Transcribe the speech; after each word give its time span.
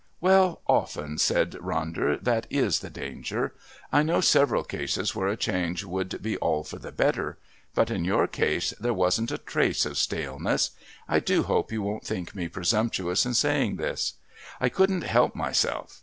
"Well, 0.19 0.61
often," 0.65 1.19
said 1.19 1.51
Ronder, 1.51 2.19
"that 2.23 2.47
is 2.49 2.83
a 2.83 2.89
danger. 2.89 3.53
I 3.93 4.01
know 4.01 4.19
several 4.19 4.63
cases 4.63 5.13
where 5.15 5.27
a 5.27 5.37
change 5.37 5.83
would 5.83 6.23
be 6.23 6.37
all 6.37 6.63
for 6.63 6.79
the 6.79 6.91
better, 6.91 7.37
but 7.75 7.91
in 7.91 8.03
your 8.03 8.25
case 8.25 8.73
there 8.79 8.95
wasn't 8.95 9.29
a 9.31 9.37
trace 9.37 9.85
of 9.85 9.99
staleness. 9.99 10.71
I 11.07 11.19
do 11.19 11.43
hope 11.43 11.71
you 11.71 11.83
won't 11.83 12.03
think 12.03 12.33
me 12.33 12.47
presumptuous 12.47 13.27
in 13.27 13.35
saying 13.35 13.75
this. 13.75 14.13
I 14.59 14.69
couldn't 14.69 15.03
help 15.03 15.35
myself. 15.35 15.99